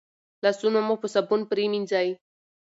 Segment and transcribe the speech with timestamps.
[0.43, 2.09] لاسونه مو په صابون پریمنځئ.